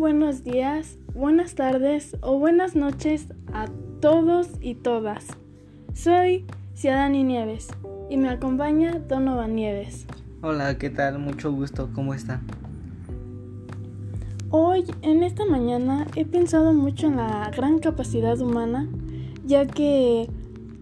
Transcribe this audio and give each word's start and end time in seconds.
buenos 0.00 0.44
días, 0.44 0.96
buenas 1.12 1.54
tardes 1.54 2.16
o 2.22 2.38
buenas 2.38 2.74
noches 2.74 3.26
a 3.52 3.66
todos 4.00 4.48
y 4.62 4.74
todas. 4.74 5.26
Soy 5.92 6.46
Ciadani 6.74 7.22
Nieves 7.22 7.68
y 8.08 8.16
me 8.16 8.30
acompaña 8.30 8.98
Donovan 8.98 9.54
Nieves. 9.54 10.06
Hola, 10.40 10.78
¿qué 10.78 10.88
tal? 10.88 11.18
Mucho 11.18 11.52
gusto, 11.52 11.90
¿cómo 11.94 12.14
está? 12.14 12.40
Hoy, 14.48 14.84
en 15.02 15.22
esta 15.22 15.44
mañana, 15.44 16.06
he 16.16 16.24
pensado 16.24 16.72
mucho 16.72 17.06
en 17.06 17.16
la 17.16 17.50
gran 17.54 17.78
capacidad 17.78 18.40
humana, 18.40 18.88
ya 19.44 19.66
que 19.66 20.30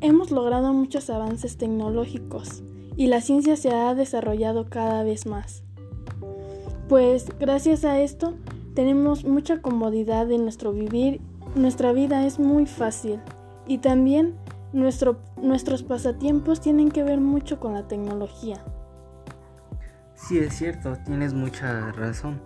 hemos 0.01 0.31
logrado 0.31 0.73
muchos 0.73 1.11
avances 1.11 1.57
tecnológicos 1.57 2.63
y 2.97 3.09
la 3.09 3.21
ciencia 3.21 3.57
se 3.57 3.71
ha 3.71 3.97
desarrollado 3.97 4.71
cada 4.71 5.03
vez 5.03 5.27
más. 5.27 5.65
Pues 6.89 7.27
gracias 7.41 7.85
a 7.85 8.01
esto 8.01 8.35
tenemos 8.75 9.25
mucha 9.25 9.61
comodidad 9.61 10.31
en 10.31 10.43
nuestro 10.43 10.73
vivir, 10.73 11.21
nuestra 11.55 11.93
vida 11.93 12.27
es 12.27 12.39
muy 12.39 12.67
fácil 12.67 13.21
y 13.67 13.79
también 13.79 14.35
nuestros 14.73 15.83
pasatiempos 15.83 16.61
tienen 16.61 16.91
que 16.91 17.03
ver 17.03 17.21
mucho 17.21 17.59
con 17.59 17.75
la 17.75 17.89
tecnología. 17.89 18.63
Sí, 20.15 20.39
es 20.39 20.55
cierto, 20.55 20.97
tienes 21.07 21.35
mucha 21.35 21.93
razón. 21.93 22.41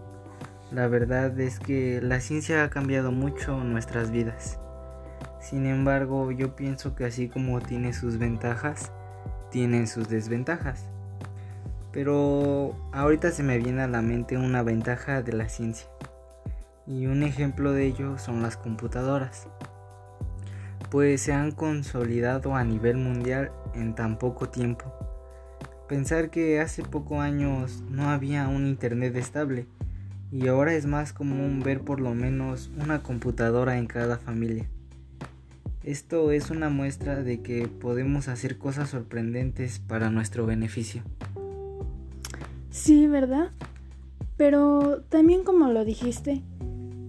La 0.71 0.89
verdad 0.89 1.39
es 1.41 1.59
que 1.59 2.01
la 2.01 2.21
ciencia 2.21 2.65
ha 2.65 2.71
cambiado 2.71 3.13
mucho 3.13 3.57
nuestras 3.63 4.11
vidas. 4.11 4.59
Sin 5.41 5.67
embargo, 5.67 6.31
yo 6.31 6.55
pienso 6.55 6.95
que 6.95 7.05
así 7.05 7.29
como 7.29 7.61
tiene 7.61 7.93
sus 7.93 8.19
ventajas, 8.19 8.93
tiene 9.51 9.87
sus 9.87 10.09
desventajas. 10.09 10.87
Pero 11.93 12.75
ahorita 12.93 13.33
se 13.33 13.43
me 13.43 13.59
viene 13.59 13.83
a 13.83 13.89
la 13.89 14.01
mente 14.01 14.39
una 14.39 14.63
ventaja 14.63 15.21
de 15.21 15.33
la 15.33 15.49
ciencia 15.49 15.89
y 16.87 17.07
un 17.07 17.23
ejemplo 17.23 17.73
de 17.73 17.87
ello 17.87 18.19
son 18.19 18.43
las 18.43 18.57
computadoras, 18.57 19.49
pues 20.91 21.21
se 21.23 21.33
han 21.33 21.53
consolidado 21.53 22.55
a 22.55 22.65
nivel 22.65 22.97
mundial 22.97 23.53
en 23.75 23.95
tan 23.95 24.19
poco 24.19 24.49
tiempo. 24.49 24.93
Pensar 25.89 26.31
que 26.31 26.61
hace 26.61 26.83
pocos 26.83 27.19
años 27.19 27.83
no 27.91 28.11
había 28.11 28.49
un 28.49 28.67
internet 28.67 29.15
estable 29.17 29.67
y 30.31 30.49
ahora 30.49 30.75
es 30.75 30.87
más 30.87 31.13
común 31.13 31.61
ver 31.61 31.83
por 31.83 32.01
lo 32.01 32.15
menos 32.15 32.71
una 32.83 33.03
computadora 33.03 33.77
en 33.79 33.87
cada 33.87 34.17
familia. 34.17 34.67
Esto 35.85 36.31
es 36.31 36.51
una 36.51 36.71
muestra 36.71 37.23
de 37.23 37.43
que 37.43 37.67
podemos 37.67 38.29
hacer 38.29 38.57
cosas 38.57 38.91
sorprendentes 38.91 39.81
para 39.81 40.11
nuestro 40.11 40.47
beneficio. 40.47 41.03
Sí, 42.71 43.07
¿verdad? 43.07 43.51
Pero 44.37 45.03
también 45.09 45.45
como 45.45 45.71
lo 45.73 45.85
dijiste, 45.85 46.43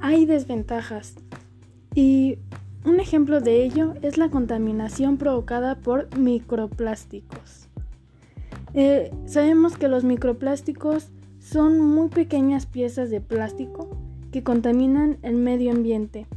hay 0.03 0.25
desventajas. 0.25 1.15
Y 1.95 2.37
un 2.83 2.99
ejemplo 2.99 3.39
de 3.39 3.63
ello 3.63 3.93
es 4.01 4.17
la 4.17 4.29
contaminación 4.29 5.17
provocada 5.17 5.75
por 5.75 6.15
microplásticos. 6.17 7.69
Eh, 8.73 9.13
sabemos 9.25 9.77
que 9.77 9.87
los 9.87 10.03
microplásticos 10.03 11.07
son 11.39 11.79
muy 11.79 12.09
pequeñas 12.09 12.65
piezas 12.65 13.09
de 13.09 13.21
plástico 13.21 13.97
que 14.33 14.43
contaminan 14.43 15.19
el 15.21 15.35
medio 15.35 15.71
ambiente 15.71 16.27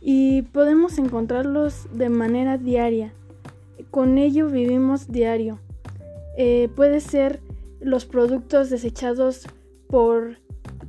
y 0.00 0.42
podemos 0.42 0.96
encontrarlos 0.96 1.88
de 1.92 2.08
manera 2.08 2.56
diaria. 2.56 3.12
Con 3.90 4.16
ello 4.16 4.48
vivimos 4.48 5.08
diario. 5.08 5.58
Eh, 6.38 6.70
puede 6.74 7.00
ser 7.00 7.40
los 7.78 8.06
productos 8.06 8.70
desechados 8.70 9.46
por 9.86 10.38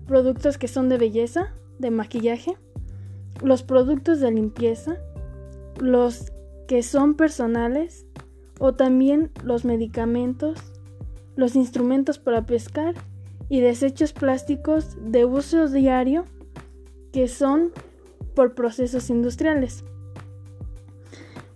productos 0.05 0.57
que 0.57 0.69
son 0.69 0.87
de 0.87 0.97
belleza, 0.97 1.53
de 1.79 1.91
maquillaje, 1.91 2.57
los 3.43 3.63
productos 3.63 4.19
de 4.19 4.31
limpieza, 4.31 4.97
los 5.79 6.31
que 6.67 6.83
son 6.83 7.15
personales 7.15 8.05
o 8.59 8.73
también 8.73 9.31
los 9.43 9.65
medicamentos, 9.65 10.59
los 11.35 11.55
instrumentos 11.55 12.19
para 12.19 12.45
pescar 12.45 12.95
y 13.49 13.61
desechos 13.61 14.13
plásticos 14.13 14.97
de 14.99 15.25
uso 15.25 15.67
diario 15.67 16.25
que 17.11 17.27
son 17.27 17.71
por 18.35 18.53
procesos 18.53 19.09
industriales. 19.09 19.83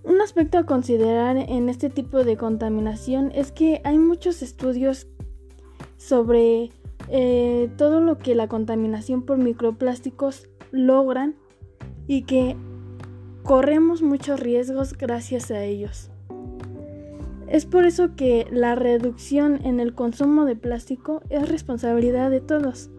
Un 0.03 0.19
aspecto 0.21 0.57
a 0.57 0.65
considerar 0.65 1.37
en 1.37 1.69
este 1.69 1.89
tipo 1.89 2.23
de 2.23 2.37
contaminación 2.37 3.31
es 3.35 3.51
que 3.51 3.81
hay 3.83 3.99
muchos 3.99 4.41
estudios 4.41 5.07
sobre 5.97 6.71
eh, 7.13 7.69
todo 7.77 7.99
lo 7.99 8.17
que 8.17 8.35
la 8.35 8.47
contaminación 8.47 9.23
por 9.23 9.37
microplásticos 9.37 10.47
logran 10.71 11.35
y 12.07 12.23
que 12.23 12.55
corremos 13.43 14.01
muchos 14.01 14.39
riesgos 14.39 14.97
gracias 14.97 15.51
a 15.51 15.63
ellos. 15.63 16.09
Es 17.49 17.65
por 17.65 17.85
eso 17.85 18.15
que 18.15 18.47
la 18.49 18.75
reducción 18.75 19.59
en 19.65 19.81
el 19.81 19.93
consumo 19.93 20.45
de 20.45 20.55
plástico 20.55 21.21
es 21.29 21.49
responsabilidad 21.49 22.31
de 22.31 22.39
todos. 22.39 22.89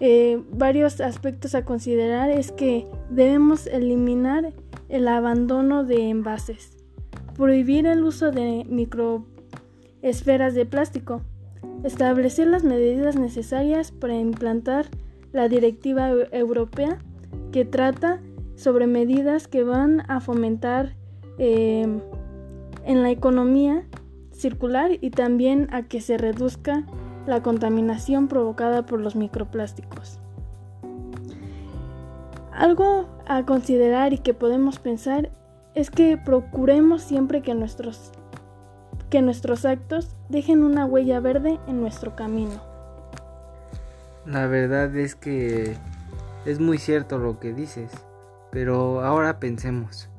Eh, 0.00 0.42
varios 0.52 1.00
aspectos 1.00 1.54
a 1.54 1.64
considerar 1.64 2.28
es 2.28 2.52
que 2.52 2.86
debemos 3.08 3.66
eliminar 3.66 4.52
el 4.90 5.08
abandono 5.08 5.82
de 5.82 6.10
envases, 6.10 6.76
prohibir 7.36 7.86
el 7.86 8.04
uso 8.04 8.32
de 8.32 8.66
microesferas 8.68 10.52
de 10.52 10.66
plástico, 10.66 11.22
establecer 11.84 12.46
las 12.46 12.64
medidas 12.64 13.16
necesarias 13.16 13.92
para 13.92 14.14
implantar 14.14 14.86
la 15.32 15.48
directiva 15.48 16.10
europea 16.32 16.98
que 17.52 17.64
trata 17.64 18.20
sobre 18.56 18.86
medidas 18.86 19.48
que 19.48 19.64
van 19.64 20.02
a 20.08 20.20
fomentar 20.20 20.94
em, 21.38 22.00
en 22.84 23.02
la 23.02 23.10
economía 23.10 23.84
circular 24.30 24.92
y 25.00 25.10
también 25.10 25.68
a 25.72 25.82
que 25.82 26.00
se 26.00 26.18
reduzca 26.18 26.84
la 27.26 27.42
contaminación 27.42 28.28
provocada 28.28 28.84
por 28.86 29.00
los 29.00 29.16
microplásticos. 29.16 30.20
Algo 32.52 33.06
a 33.26 33.44
considerar 33.44 34.12
y 34.12 34.18
que 34.18 34.34
podemos 34.34 34.78
pensar 34.78 35.30
es 35.74 35.90
que 35.90 36.16
procuremos 36.16 37.02
siempre 37.02 37.42
que 37.42 37.54
nuestros 37.54 38.12
que 39.14 39.22
nuestros 39.22 39.64
actos 39.64 40.16
dejen 40.28 40.64
una 40.64 40.86
huella 40.86 41.20
verde 41.20 41.60
en 41.68 41.80
nuestro 41.80 42.16
camino. 42.16 42.60
La 44.26 44.48
verdad 44.48 44.92
es 44.96 45.14
que 45.14 45.76
es 46.44 46.58
muy 46.58 46.78
cierto 46.78 47.18
lo 47.18 47.38
que 47.38 47.52
dices, 47.54 47.92
pero 48.50 49.04
ahora 49.04 49.38
pensemos, 49.38 50.10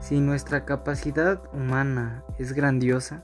si 0.00 0.18
nuestra 0.18 0.64
capacidad 0.64 1.40
humana 1.52 2.24
es 2.36 2.52
grandiosa, 2.52 3.22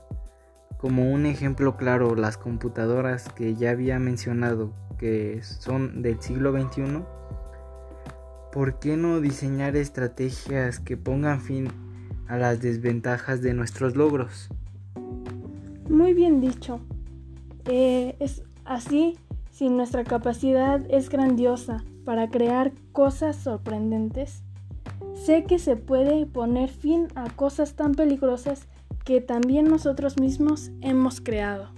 como 0.77 1.11
un 1.11 1.25
ejemplo 1.25 1.75
claro 1.75 2.15
las 2.15 2.37
computadoras 2.37 3.27
que 3.33 3.55
ya 3.55 3.71
había 3.71 3.99
mencionado 3.99 4.71
que 4.97 5.41
son 5.43 6.01
del 6.01 6.21
siglo 6.21 6.53
XXI, 6.53 7.03
¿por 8.53 8.79
qué 8.79 8.95
no 8.95 9.19
diseñar 9.19 9.75
estrategias 9.75 10.79
que 10.79 10.95
pongan 10.95 11.41
fin 11.41 11.73
a 12.29 12.37
las 12.37 12.61
desventajas 12.61 13.41
de 13.41 13.53
nuestros 13.53 13.97
logros? 13.97 14.49
Muy 15.89 16.13
bien 16.13 16.41
dicho. 16.41 16.79
Eh, 17.65 18.15
es 18.19 18.43
así, 18.65 19.17
si 19.51 19.69
nuestra 19.69 20.03
capacidad 20.03 20.81
es 20.89 21.09
grandiosa 21.09 21.83
para 22.05 22.29
crear 22.29 22.73
cosas 22.91 23.35
sorprendentes, 23.35 24.43
sé 25.13 25.45
que 25.45 25.59
se 25.59 25.75
puede 25.75 26.25
poner 26.25 26.69
fin 26.69 27.07
a 27.15 27.29
cosas 27.29 27.75
tan 27.75 27.93
peligrosas 27.93 28.67
que 29.03 29.21
también 29.21 29.65
nosotros 29.65 30.19
mismos 30.19 30.71
hemos 30.81 31.21
creado. 31.21 31.69